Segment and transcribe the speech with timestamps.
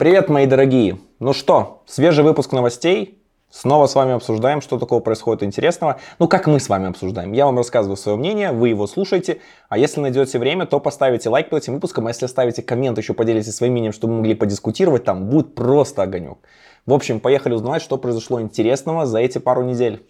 [0.00, 0.96] Привет, мои дорогие!
[1.18, 3.22] Ну что, свежий выпуск новостей.
[3.50, 6.00] Снова с вами обсуждаем, что такого происходит интересного.
[6.18, 7.32] Ну, как мы с вами обсуждаем.
[7.32, 9.42] Я вам рассказываю свое мнение, вы его слушаете.
[9.68, 12.06] А если найдете время, то поставите лайк под этим выпуском.
[12.06, 16.04] А если оставите коммент, еще поделитесь своим мнением, чтобы мы могли подискутировать, там будет просто
[16.04, 16.38] огонек.
[16.86, 20.06] В общем, поехали узнавать, что произошло интересного за эти пару недель.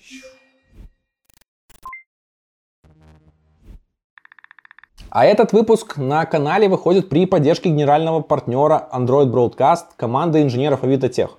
[5.11, 11.11] А этот выпуск на канале выходит при поддержке генерального партнера Android Broadcast команды инженеров Avito
[11.11, 11.31] Tech.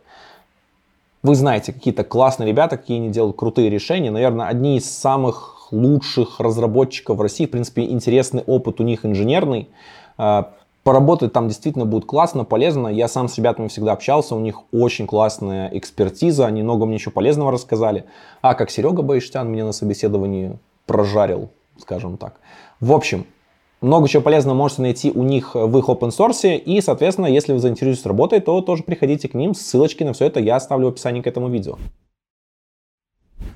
[1.23, 4.12] Вы знаете, какие-то классные ребята, какие они делают крутые решения.
[4.12, 7.45] Наверное, одни из самых лучших разработчиков в России.
[7.45, 9.70] В принципе, интересный опыт у них инженерный.
[10.17, 10.51] А,
[10.84, 12.90] поработать там действительно будет классно, полезно.
[12.90, 17.09] Я сам с ребятами всегда общался, у них очень классная экспертиза, они много мне еще
[17.09, 18.03] полезного рассказали.
[18.41, 22.34] А как Серега Баиштян меня на собеседовании прожарил, скажем так.
[22.81, 23.26] В общем,
[23.81, 26.55] много чего полезного можете найти у них в их open source.
[26.55, 29.54] И, соответственно, если вы заинтересуетесь работой, то тоже приходите к ним.
[29.54, 31.77] Ссылочки на все это я оставлю в описании к этому видео.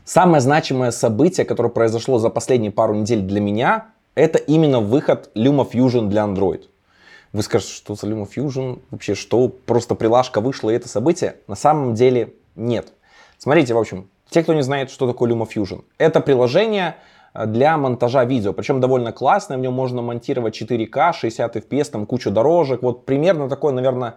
[0.04, 6.08] Самое значимое событие, которое произошло за последние пару недель для меня, это именно выход LumaFusion
[6.08, 6.64] для Android.
[7.34, 8.80] Вы скажете, что за LumaFusion?
[8.92, 11.38] Вообще, что просто прилажка вышла и это событие?
[11.48, 12.94] На самом деле нет.
[13.38, 15.84] Смотрите, в общем, те, кто не знает, что такое LumaFusion.
[15.98, 16.96] Это приложение,
[17.46, 18.54] для монтажа видео.
[18.54, 22.82] Причем довольно классное, в нем можно монтировать 4К, 60 FPS, там кучу дорожек.
[22.82, 24.16] Вот примерно такой, наверное,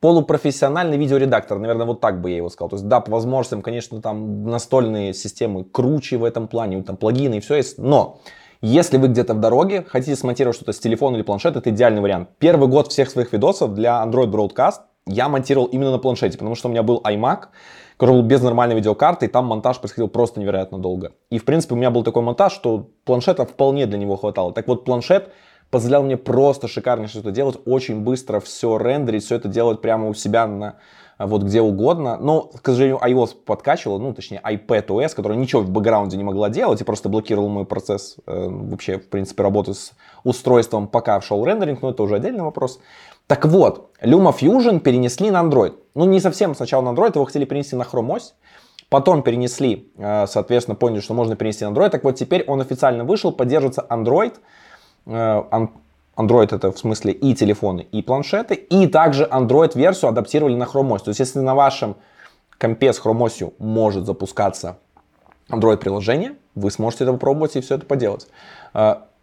[0.00, 2.68] полупрофессиональный видеоредактор, наверное, вот так бы я его сказал.
[2.70, 7.36] То есть, да, по возможностям, конечно, там настольные системы круче в этом плане, там плагины
[7.36, 8.20] и все есть, но
[8.60, 12.30] если вы где-то в дороге, хотите смонтировать что-то с телефона или планшета, это идеальный вариант.
[12.38, 16.68] Первый год всех своих видосов для Android Broadcast я монтировал именно на планшете, потому что
[16.68, 17.48] у меня был iMac,
[17.96, 21.12] который был без нормальной видеокарты, и там монтаж происходил просто невероятно долго.
[21.30, 24.52] И, в принципе, у меня был такой монтаж, что планшета вполне для него хватало.
[24.52, 25.30] Так вот, планшет
[25.70, 30.14] позволял мне просто шикарно что-то делать, очень быстро все рендерить, все это делать прямо у
[30.14, 30.76] себя на
[31.18, 32.18] вот где угодно.
[32.20, 36.80] Но, к сожалению, iOS подкачивал, ну, точнее, iPadOS, который ничего в бэкграунде не могла делать
[36.80, 39.92] и просто блокировал мой процесс э, вообще, в принципе, работы с
[40.24, 42.80] устройством, пока шел рендеринг, но это уже отдельный вопрос.
[43.26, 45.74] Так вот, LumaFusion перенесли на Android.
[45.94, 48.32] Ну, не совсем сначала на Android, его хотели перенести на Chrome OS.
[48.90, 51.90] Потом перенесли, э, соответственно, поняли, что можно перенести на Android.
[51.90, 54.34] Так вот, теперь он официально вышел, поддерживается Android.
[55.06, 55.42] Э,
[56.16, 58.54] Android это в смысле и телефоны, и планшеты.
[58.54, 61.04] И также Android-версию адаптировали на Chrome OS.
[61.04, 61.96] То есть, если на вашем
[62.58, 64.76] компе с Chrome OS может запускаться
[65.48, 68.28] Android-приложение, вы сможете это попробовать и все это поделать.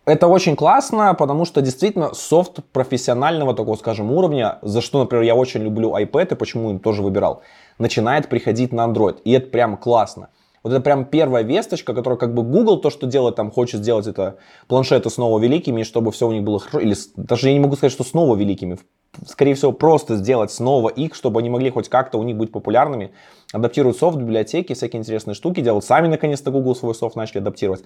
[0.06, 5.35] Это очень классно, потому что действительно софт профессионального такого, скажем, уровня, за что, например, я
[5.35, 7.44] очень люблю iPad и почему им тоже выбирал,
[7.78, 9.22] начинает приходить на Android.
[9.23, 10.29] И это прям классно.
[10.64, 14.06] Вот это прям первая весточка, которая как бы Google то, что делает, там хочет сделать
[14.06, 16.80] это планшеты снова великими, чтобы все у них было хорошо.
[16.80, 18.78] Или даже я не могу сказать, что снова великими.
[19.26, 23.12] Скорее всего, просто сделать снова их, чтобы они могли хоть как-то у них быть популярными.
[23.52, 25.84] Адаптируют софт, библиотеки, всякие интересные штуки делают.
[25.84, 27.84] Сами наконец-то Google свой софт начали адаптировать.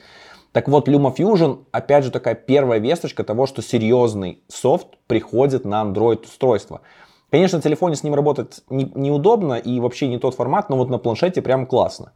[0.51, 6.25] Так вот, LumaFusion, опять же, такая первая весточка того, что серьезный софт приходит на Android
[6.25, 6.81] устройство.
[7.31, 10.89] Конечно, на телефоне с ним работать не, неудобно и вообще не тот формат, но вот
[10.89, 12.13] на планшете прям классно.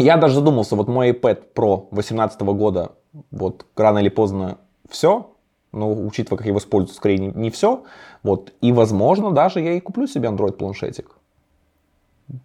[0.00, 2.92] Я даже задумался, вот мой iPad Pro 2018 года,
[3.30, 5.30] вот рано или поздно все,
[5.72, 7.84] но учитывая, как я его использую, скорее не, не все.
[8.22, 11.16] Вот, и возможно, даже я и куплю себе Android планшетик.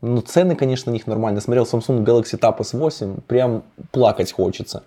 [0.02, 1.42] Ну, цены, конечно, на них нормально.
[1.42, 4.84] Смотрел Samsung Galaxy Tab S8, прям плакать хочется.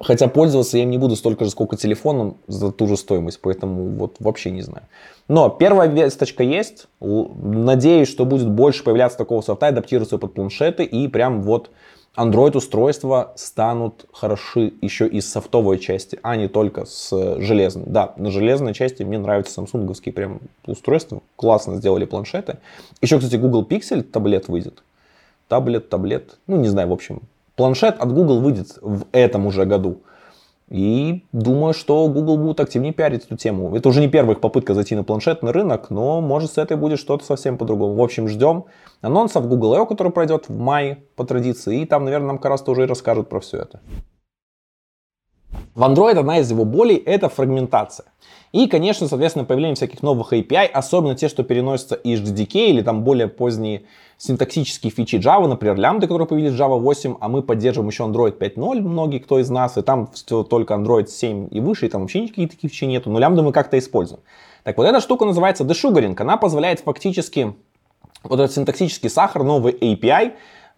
[0.00, 3.86] Хотя пользоваться я им не буду столько же, сколько телефоном за ту же стоимость, поэтому
[3.88, 4.84] вот вообще не знаю.
[5.28, 6.86] Но первая весточка есть.
[7.00, 11.70] Надеюсь, что будет больше появляться такого софта, адаптироваться под планшеты и прям вот
[12.16, 17.86] Android устройства станут хороши еще и с софтовой части, а не только с железной.
[17.86, 21.22] Да, на железной части мне нравятся самсунговские прям устройства.
[21.36, 22.58] Классно сделали планшеты.
[23.00, 24.82] Еще, кстати, Google Pixel таблет выйдет.
[25.46, 26.38] Таблет, таблет.
[26.48, 27.22] Ну, не знаю, в общем.
[27.60, 30.00] Планшет от Google выйдет в этом уже году.
[30.70, 33.76] И думаю, что Google будет активнее пиарить эту тему.
[33.76, 36.98] Это уже не первая их попытка зайти на планшетный рынок, но может с этой будет
[36.98, 37.96] что-то совсем по-другому.
[37.96, 38.64] В общем, ждем
[39.02, 41.82] анонсов Google I.O., который пройдет в мае по традиции.
[41.82, 43.80] И там, наверное, нам как раз тоже и расскажут про все это.
[45.74, 48.06] В Android одна из его болей— это фрагментация.
[48.52, 53.04] И, конечно, соответственно, появление всяких новых API, особенно те, что переносятся из JDK или там
[53.04, 53.82] более поздние
[54.18, 58.36] синтаксические фичи Java, например, лямбды, которые появились в Java 8, а мы поддерживаем еще Android
[58.36, 62.02] 5.0, многие кто из нас, и там все только Android 7 и выше, и там
[62.02, 64.20] вообще никаких таких фичей нету, но лямбды мы как-то используем.
[64.64, 67.54] Так вот, эта штука называется desugaring, она позволяет фактически
[68.24, 70.32] вот этот синтаксический сахар, новый API,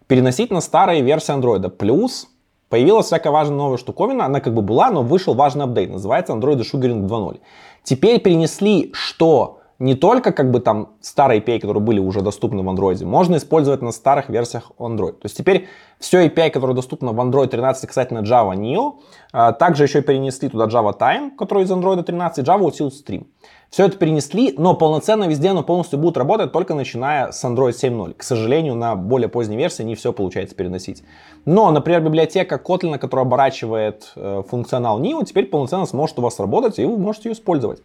[0.07, 1.67] переносить на старые версии Android.
[1.69, 2.29] Плюс
[2.73, 6.55] появилась всякая важная новая штуковина, она как бы была, но вышел важный апдейт, называется Android
[6.55, 7.39] Desugaring 2.0.
[7.83, 12.69] Теперь перенесли, что не только как бы там старые API, которые были уже доступны в
[12.69, 15.11] Android, можно использовать на старых версиях Android.
[15.11, 15.67] То есть теперь
[15.99, 18.93] все API, которые доступны в Android 13 касательно Java Neo,
[19.31, 23.27] а, также еще перенесли туда Java Time, который из Android 13, Java Util Stream.
[23.73, 28.13] Все это перенесли, но полноценно везде оно полностью будет работать только начиная с Android 7.0.
[28.13, 31.01] К сожалению, на более поздней версии не все получается переносить.
[31.45, 36.77] Но, например, библиотека Kotlin, которая оборачивает э, функционал NIO, теперь полноценно сможет у вас работать,
[36.77, 37.81] и вы можете ее использовать.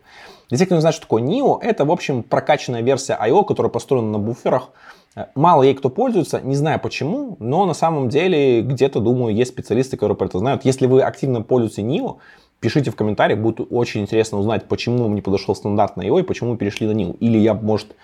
[0.50, 3.70] Для тех, кто не знает, что такое NIO, это, в общем, прокачанная версия I.O., которая
[3.70, 4.68] построена на буферах.
[5.16, 9.52] Э, мало ей кто пользуется, не знаю почему, но на самом деле где-то, думаю, есть
[9.52, 10.66] специалисты, которые про это знают.
[10.66, 12.18] Если вы активно пользуетесь NIO,
[12.60, 16.52] Пишите в комментариях, будет очень интересно узнать, почему вам не подошел стандартный IO и почему
[16.52, 17.16] вы перешли на NIO.
[17.18, 17.94] Или я, может,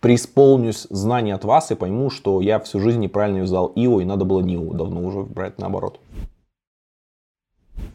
[0.00, 4.24] преисполнюсь знаний от вас и пойму, что я всю жизнь неправильно юзал IO и надо
[4.24, 6.00] было NIO давно уже брать наоборот.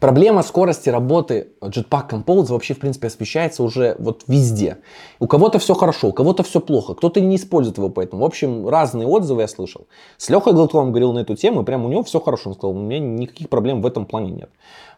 [0.01, 4.79] Проблема скорости работы Jetpack Compose вообще, в принципе, освещается уже вот везде.
[5.19, 8.23] У кого-то все хорошо, у кого-то все плохо, кто-то не использует его поэтому.
[8.23, 9.85] В общем, разные отзывы я слышал.
[10.17, 12.49] С Лехой Гладковым говорил на эту тему, и прям у него все хорошо.
[12.49, 14.49] Он сказал, у меня никаких проблем в этом плане нет.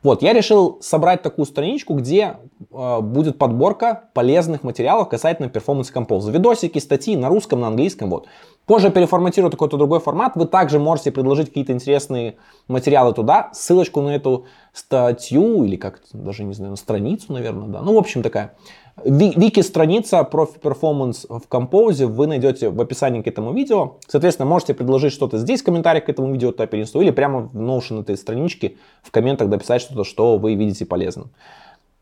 [0.04, 2.38] Вот, я решил собрать такую страничку, где
[2.72, 6.32] э, будет подборка полезных материалов касательно Performance Compose.
[6.32, 8.28] Видосики, статьи на русском, на английском, вот.
[8.65, 10.36] Позже переформатирую какой-то другой формат.
[10.36, 12.38] Вы также можете предложить какие-то интересные
[12.68, 13.50] материалы туда.
[13.54, 17.81] Ссылочку на эту статью или как даже не знаю, страницу, наверное, да.
[17.81, 18.56] Ну, в общем, такая
[19.04, 23.98] Вики-страница про перформанс в Compose вы найдете в описании к этому видео.
[24.07, 27.59] Соответственно, можете предложить что-то здесь в комментариях к этому видео, то перенесу, или прямо в
[27.59, 31.31] Notion этой страничке в комментах дописать что-то, что вы видите полезным.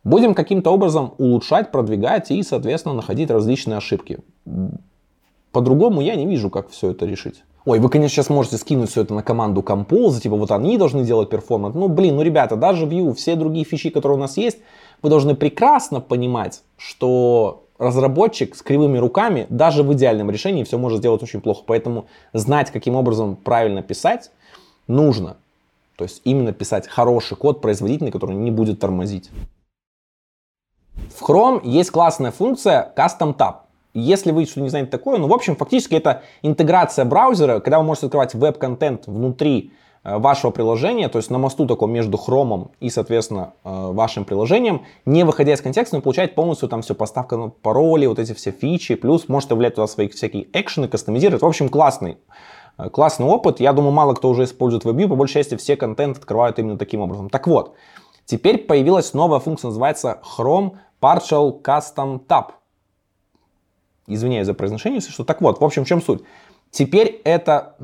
[0.03, 4.19] Будем каким-то образом улучшать, продвигать и, соответственно, находить различные ошибки.
[5.51, 7.43] По-другому я не вижу, как все это решить.
[7.65, 11.03] Ой, вы, конечно, сейчас можете скинуть все это на команду Compose, типа вот они должны
[11.03, 11.75] делать перформанс.
[11.75, 14.57] Ну, блин, ну, ребята, даже Vue, все другие фичи, которые у нас есть,
[15.03, 20.99] вы должны прекрасно понимать, что разработчик с кривыми руками даже в идеальном решении все может
[20.99, 21.63] сделать очень плохо.
[21.65, 24.31] Поэтому знать, каким образом правильно писать,
[24.87, 25.37] нужно.
[25.97, 29.29] То есть именно писать хороший код, производительный, который не будет тормозить.
[31.15, 33.55] В Chrome есть классная функция Custom Tab.
[33.93, 37.85] Если вы что не знаете такое, ну, в общем, фактически это интеграция браузера, когда вы
[37.85, 39.73] можете открывать веб-контент внутри
[40.03, 44.83] э, вашего приложения, то есть на мосту таком между Chrome и, соответственно, э, вашим приложением,
[45.05, 48.51] не выходя из контекста, но получать полностью там все, поставка на пароли, вот эти все
[48.51, 51.41] фичи, плюс можете влиять туда свои всякие экшены, кастомизировать.
[51.41, 52.17] В общем, классный,
[52.77, 53.59] э, классный опыт.
[53.59, 57.01] Я думаю, мало кто уже использует WebView, по большей части все контент открывают именно таким
[57.01, 57.29] образом.
[57.29, 57.75] Так вот,
[58.23, 62.51] теперь появилась новая функция, называется Chrome Partial Custom Tab
[64.13, 65.23] извиняюсь за произношение, если что.
[65.23, 66.21] Так вот, в общем, в чем суть?
[66.71, 67.75] Теперь эта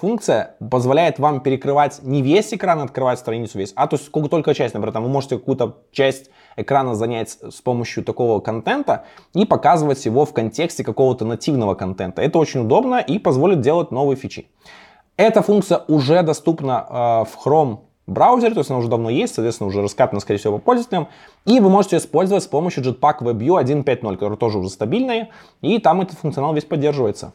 [0.00, 4.74] функция позволяет вам перекрывать не весь экран, открывать страницу весь, а то есть только часть,
[4.74, 10.24] например, там вы можете какую-то часть экрана занять с помощью такого контента и показывать его
[10.24, 12.22] в контексте какого-то нативного контента.
[12.22, 14.46] Это очень удобно и позволит делать новые фичи.
[15.16, 16.92] Эта функция уже доступна э,
[17.28, 20.64] в Chrome браузере, то есть она уже давно есть, соответственно, уже раскатана, скорее всего, по
[20.64, 21.08] пользователям.
[21.44, 26.00] И вы можете использовать с помощью Jetpack WebView 1.5.0, который тоже уже стабильный, и там
[26.00, 27.32] этот функционал весь поддерживается.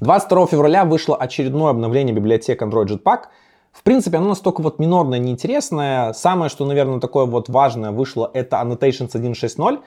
[0.00, 3.24] 22 февраля вышло очередное обновление библиотек Android Jetpack.
[3.72, 6.12] В принципе, оно настолько вот минорное, неинтересное.
[6.12, 9.80] Самое, что, наверное, такое вот важное вышло, это Annotations 1.6.0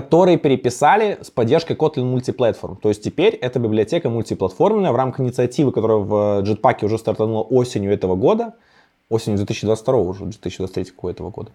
[0.00, 2.76] которые переписали с поддержкой Kotlin Multiplatform.
[2.82, 7.94] То есть теперь эта библиотека мультиплатформенная в рамках инициативы, которая в Jetpack уже стартанула осенью
[7.94, 8.52] этого года,
[9.08, 11.50] осенью 2022 уже, 2023 этого года.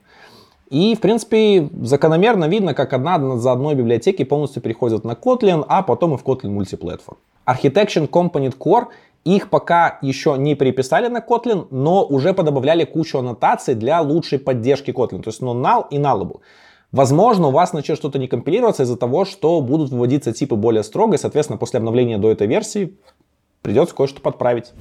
[0.71, 5.83] И, в принципе, закономерно видно, как одна за одной библиотеки полностью переходят на Kotlin, а
[5.83, 7.17] потом и в Kotlin Multiplatform.
[7.45, 8.87] Architecture Component Core
[9.23, 14.89] их пока еще не переписали на Kotlin, но уже подобавляли кучу аннотаций для лучшей поддержки
[14.89, 15.21] Kotlin.
[15.21, 16.39] То есть ну, null и nullable.
[16.91, 21.15] Возможно, у вас начнет что-то не компилироваться из-за того, что будут выводиться типы более строго,
[21.15, 22.97] и, соответственно, после обновления до этой версии
[23.61, 24.73] придется кое-что подправить.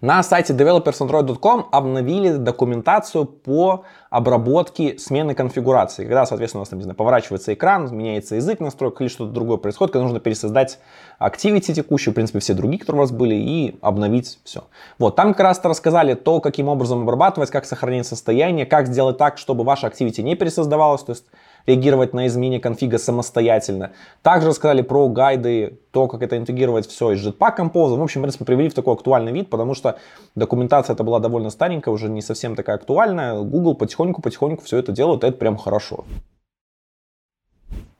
[0.00, 6.04] На сайте developersandroid.com обновили документацию по обработке смены конфигурации.
[6.04, 9.58] Когда, соответственно, у вас там, не знаю, поворачивается экран, меняется язык настройка или что-то другое
[9.58, 10.78] происходит, когда нужно пересоздать
[11.20, 14.64] Activity текущую, в принципе, все другие, которые у вас были, и обновить все.
[14.98, 19.36] Вот, там как раз рассказали то, каким образом обрабатывать, как сохранить состояние, как сделать так,
[19.36, 21.26] чтобы ваша Activity не пересоздавалась, то есть
[21.70, 23.92] реагировать на изменения конфига самостоятельно.
[24.22, 27.96] Также рассказали про гайды, то, как это интегрировать все из Jetpack Compose.
[27.96, 29.98] В общем, в принципе, привели в такой актуальный вид, потому что
[30.34, 33.40] документация это была довольно старенькая, уже не совсем такая актуальная.
[33.40, 36.04] Google потихоньку-потихоньку все это делает, это прям хорошо.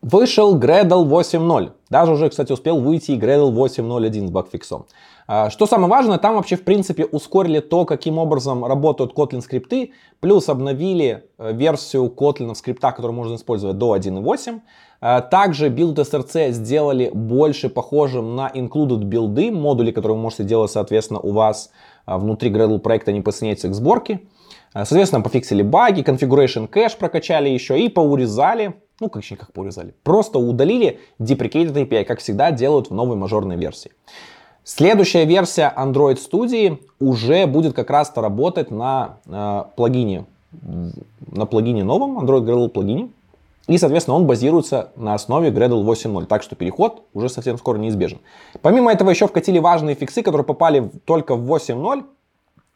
[0.02, 1.72] Вышел Gradle 8.0.
[1.90, 4.86] Даже уже, кстати, успел выйти и Gradle 8.0.1 с багфиксом.
[5.26, 9.92] А, что самое важное, там вообще, в принципе, ускорили то, каким образом работают Kotlin скрипты,
[10.20, 14.60] плюс обновили э, версию Kotlin в скриптах, которую можно использовать до 1.8.
[15.02, 20.70] А, также build SRC сделали больше похожим на included билды, модули, которые вы можете делать,
[20.70, 21.70] соответственно, у вас
[22.06, 24.22] а, внутри Gradle проекта не подсоединяются к сборке.
[24.72, 29.94] Соответственно, пофиксили баги, configuration кэш прокачали еще и поурезали ну, еще как поурезали.
[30.02, 33.90] Просто удалили deprecated API, как всегда делают в новой мажорной версии.
[34.62, 40.26] Следующая версия Android Studio уже будет как раз-то работать на э, плагине,
[41.32, 43.08] на плагине новом, Android Gradle плагине.
[43.66, 48.18] И, соответственно, он базируется на основе Gradle 8.0, так что переход уже совсем скоро неизбежен.
[48.62, 52.04] Помимо этого еще вкатили важные фиксы, которые попали только в 8.0,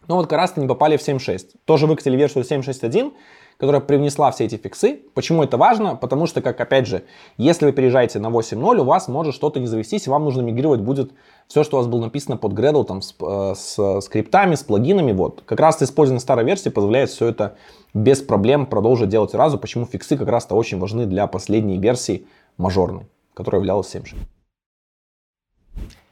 [0.09, 1.47] но вот как раз-то не попали в 7.6.
[1.65, 3.13] Тоже выкатили версию 7.6.1,
[3.59, 5.01] которая привнесла все эти фиксы.
[5.15, 5.97] Почему это важно?
[5.97, 7.05] Потому что, как опять же,
[7.37, 10.81] если вы переезжаете на 8.0, у вас может что-то не завестись, и вам нужно мигрировать
[10.81, 11.13] будет
[11.47, 15.13] все, что у вас было написано под Gradle, там, с, э, с скриптами, с плагинами.
[15.13, 15.43] Вот.
[15.47, 17.57] Как раз использование старой версии позволяет все это
[17.93, 19.59] без проблем продолжить делать сразу.
[19.59, 24.17] Почему фиксы как раз-то очень важны для последней версии мажорной, которая являлась 7.6.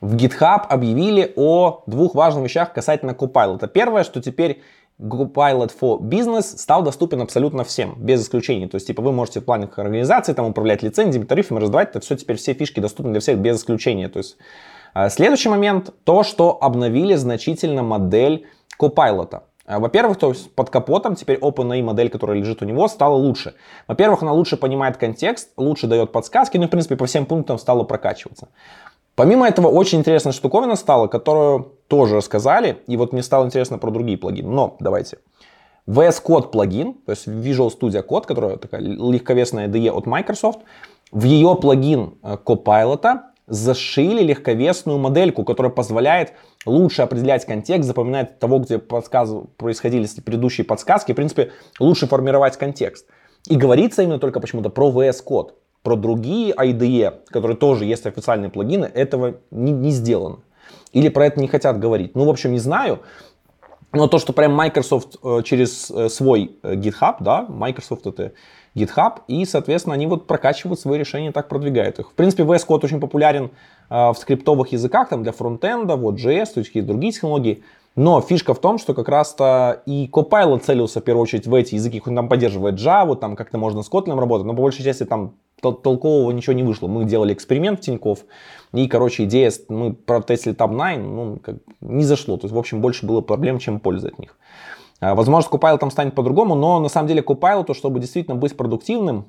[0.00, 3.68] В GitHub объявили о двух важных вещах касательно Copilot.
[3.68, 4.60] Первое, что теперь
[5.00, 8.68] Pilot for Business стал доступен абсолютно всем, без исключения.
[8.68, 12.16] То есть, типа, вы можете в планах организации там управлять лицензиями, тарифами, раздавать, это все
[12.16, 14.08] теперь, все фишки доступны для всех без исключения.
[14.08, 14.36] То есть,
[14.94, 18.46] а, следующий момент, то, что обновили значительно модель
[18.80, 19.42] Copilot.
[19.64, 23.54] А, во-первых, то есть под капотом теперь OpenAI модель, которая лежит у него, стала лучше.
[23.86, 27.84] Во-первых, она лучше понимает контекст, лучше дает подсказки, ну, в принципе, по всем пунктам стала
[27.84, 28.48] прокачиваться.
[29.14, 33.90] Помимо этого, очень интересная штуковина стала, которую тоже рассказали, и вот мне стало интересно про
[33.90, 34.48] другие плагины.
[34.48, 35.18] Но давайте.
[35.86, 40.60] VS Code плагин, то есть Visual Studio Code, которая такая легковесная IDE от Microsoft,
[41.10, 46.32] в ее плагин э, Copilot зашили легковесную модельку, которая позволяет
[46.64, 49.30] лучше определять контекст, запоминать того, где подсказ...
[49.58, 53.06] происходили предыдущие подсказки, в принципе, лучше формировать контекст.
[53.48, 55.50] И говорится именно только почему-то про VS Code.
[55.82, 60.38] Про другие IDE, которые тоже есть официальные плагины, этого не, не сделано.
[60.92, 62.14] Или про это не хотят говорить.
[62.14, 63.00] Ну, в общем, не знаю.
[63.92, 68.32] Но то, что прям Microsoft э, через э, свой э, GitHub, да, Microsoft это
[68.74, 72.10] GitHub, и, соответственно, они вот прокачивают свои решения, так продвигают их.
[72.10, 73.50] В принципе, VS Code очень популярен
[73.90, 77.62] в скриптовых языках, там для фронтенда, вот JS, то есть какие-то другие технологии.
[77.94, 81.74] Но фишка в том, что как раз-то и Copilot целился в первую очередь в эти
[81.74, 85.04] языки, он там поддерживает Java, там как-то можно с Kotlin работать, но по большей части
[85.04, 86.88] там толкового ничего не вышло.
[86.88, 88.24] Мы делали эксперимент в Тинькофф,
[88.72, 92.36] и, короче, идея, мы протестили Tab 9, ну, как, не зашло.
[92.36, 94.36] То есть, в общем, больше было проблем, чем пользы от них.
[95.00, 99.26] А, возможно, Copilot там станет по-другому, но на самом деле Copilot, чтобы действительно быть продуктивным,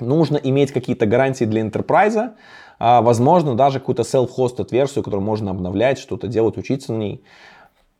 [0.00, 2.32] нужно иметь какие-то гарантии для enterprise,
[2.78, 7.24] а, возможно, даже какую-то self-hosted версию, которую можно обновлять, что-то делать, учиться на ней.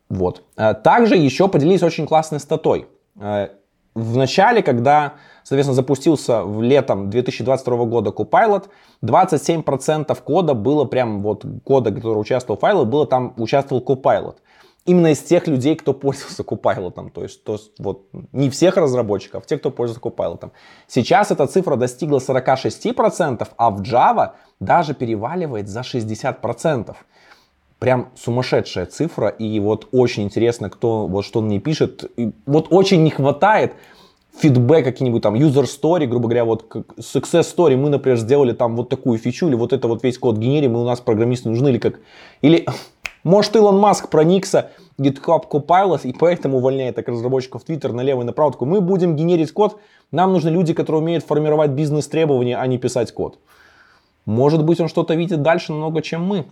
[0.09, 0.43] Вот.
[0.57, 2.87] А, также еще поделились очень классной статой.
[3.95, 8.69] В начале, когда, соответственно, запустился в летом 2022 года Copilot,
[9.03, 14.37] 27% кода было прям вот кода, который участвовал в файле, было там участвовал Copilot.
[14.85, 17.11] Именно из тех людей, кто пользовался Copilot.
[17.11, 20.51] То есть, то, вот, не всех разработчиков, а те, кто пользуется Copilot.
[20.89, 26.97] Сейчас эта цифра достигла 46%, а в Java даже переваливает за 60%
[27.83, 32.09] прям сумасшедшая цифра, и вот очень интересно, кто вот что он мне пишет.
[32.17, 33.73] И вот очень не хватает
[34.39, 36.65] фидбэк какие-нибудь там user story, грубо говоря, вот
[36.99, 40.39] success story, мы, например, сделали там вот такую фичу, или вот это вот весь код
[40.39, 41.99] генерим, и у нас программисты нужны, или как,
[42.41, 42.69] или
[43.25, 48.55] может Илон Маск проникся GitHub Copilot и поэтому увольняет так разработчиков Twitter налево и направо,
[48.61, 49.81] мы будем генерить код,
[50.13, 53.41] нам нужны люди, которые умеют формировать бизнес-требования, а не писать код.
[54.25, 56.47] Может быть, он что-то видит дальше намного, чем мы.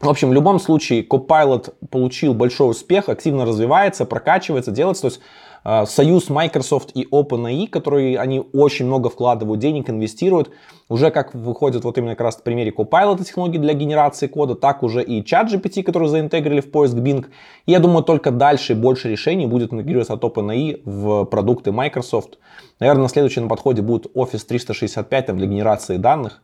[0.00, 5.02] В общем, в любом случае, Copilot получил большой успех, активно развивается, прокачивается, делается.
[5.02, 5.20] То есть
[5.64, 10.50] э, союз Microsoft и OpenAI, которые они очень много вкладывают денег, инвестируют,
[10.90, 14.82] уже как выходит вот именно как раз в примере Copilot технологии для генерации кода, так
[14.82, 17.24] уже и ChatGPT, который заинтегрировали в поиск Bing.
[17.64, 22.38] Я думаю, только дальше больше решений будет интегрироваться от OpenAI в продукты Microsoft.
[22.80, 26.42] Наверное, на следующем на подходе будет Office 365 там, для генерации данных.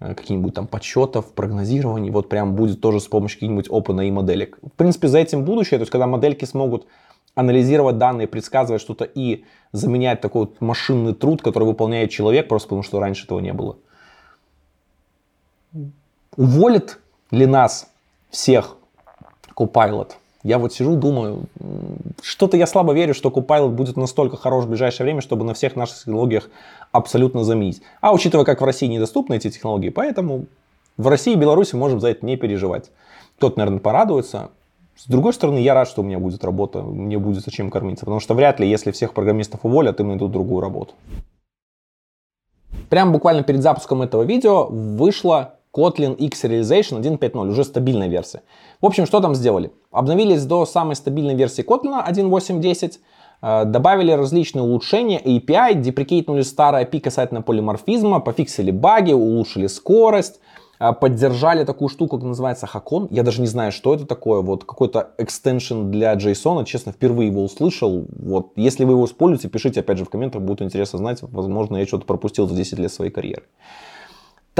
[0.00, 4.58] Э, каких-нибудь там подсчетов, прогнозирований, вот прям будет тоже с помощью каких-нибудь OpenAI моделек.
[4.62, 6.86] В принципе, за этим будущее, то есть когда модельки смогут
[7.34, 12.82] анализировать данные, предсказывать что-то и заменять такой вот машинный труд, который выполняет человек, просто потому
[12.82, 13.76] что раньше этого не было.
[16.36, 16.98] Уволит
[17.30, 17.90] ли нас
[18.30, 18.76] всех
[19.54, 20.12] Copilot?
[20.42, 21.44] Я вот сижу, думаю,
[22.22, 25.76] что-то я слабо верю, что Copilot будет настолько хорош в ближайшее время, чтобы на всех
[25.76, 26.48] наших технологиях
[26.92, 27.82] абсолютно заменить.
[28.00, 30.46] А учитывая, как в России недоступны эти технологии, поэтому
[31.00, 32.90] В России и Беларуси можем за это не переживать.
[33.38, 34.50] Тот, наверное, порадуется.
[34.96, 38.20] С другой стороны, я рад, что у меня будет работа, мне будет зачем кормиться, потому
[38.20, 40.92] что вряд ли, если всех программистов уволят, им найдут другую работу.
[42.90, 48.42] Прямо буквально перед запуском этого видео вышла Kotlin X Realization 1.5.0, уже стабильная версия.
[48.80, 49.70] В общем, что там сделали?
[49.92, 52.98] Обновились до самой стабильной версии Kotlin 1.8.10,
[53.42, 60.40] э, добавили различные улучшения API, деприкейтнули старое API касательно полиморфизма, пофиксили баги, улучшили скорость,
[60.80, 63.06] э, поддержали такую штуку, как называется Hakon.
[63.10, 64.40] Я даже не знаю, что это такое.
[64.40, 66.64] Вот какой-то экстеншн для JSON.
[66.64, 68.06] Честно, впервые его услышал.
[68.08, 68.52] Вот.
[68.56, 71.18] Если вы его используете, пишите опять же в комментах, будет интересно знать.
[71.22, 73.44] Возможно, я что-то пропустил за 10 лет своей карьеры.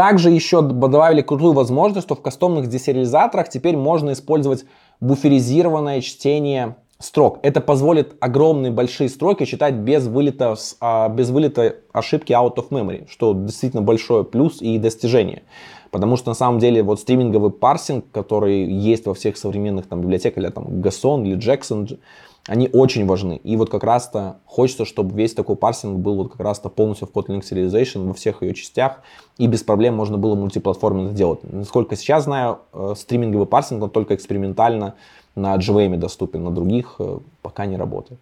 [0.01, 4.65] Также еще добавили крутую возможность, что в кастомных десериализаторах теперь можно использовать
[5.01, 7.39] буферизированное чтение строк.
[7.43, 13.09] Это позволит огромные большие строки читать без вылета, а, без вылета ошибки out of memory,
[13.11, 15.43] что действительно большой плюс и достижение.
[15.91, 20.39] Потому что на самом деле вот стриминговый парсинг, который есть во всех современных там библиотеках,
[20.43, 21.99] или там Gason или Jackson,
[22.47, 23.37] они очень важны.
[23.43, 27.13] И вот как раз-то хочется, чтобы весь такой парсинг был вот как раз-то полностью в
[27.13, 29.01] Kotlin Serialization во всех ее частях,
[29.39, 31.41] и без проблем можно было мультиплатформенно сделать.
[31.43, 34.95] Насколько сейчас знаю, э, стриминговый парсинг, он только экспериментально
[35.35, 38.21] на JVM доступен, на других э, пока не работает.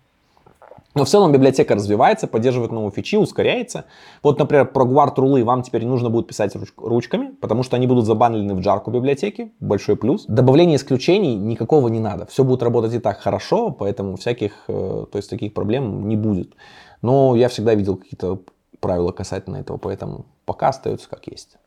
[0.95, 3.85] Но в целом библиотека развивается, поддерживает новые фичи, ускоряется.
[4.23, 7.87] Вот, например, про Guard рулы вам теперь не нужно будет писать ручками, потому что они
[7.87, 9.53] будут забанлены в джарку библиотеки.
[9.61, 10.25] Большой плюс.
[10.27, 12.27] Добавление исключений никакого не надо.
[12.27, 16.55] Все будет работать и так хорошо, поэтому всяких, э, то есть таких проблем не будет.
[17.03, 18.41] Но я всегда видел какие-то
[18.81, 21.59] правила касательно этого, поэтому пока остается как есть.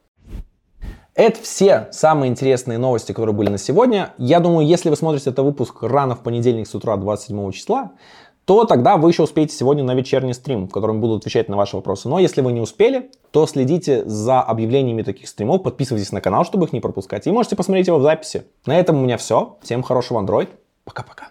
[1.13, 4.13] Это все самые интересные новости, которые были на сегодня.
[4.17, 7.91] Я думаю, если вы смотрите этот выпуск рано в понедельник с утра 27 числа,
[8.45, 11.75] то тогда вы еще успеете сегодня на вечерний стрим, в котором буду отвечать на ваши
[11.75, 12.09] вопросы.
[12.09, 16.65] Но если вы не успели, то следите за объявлениями таких стримов, подписывайтесь на канал, чтобы
[16.65, 17.27] их не пропускать.
[17.27, 18.43] И можете посмотреть его в записи.
[18.65, 19.57] На этом у меня все.
[19.61, 20.49] Всем хорошего Android.
[20.83, 21.29] Пока-пока.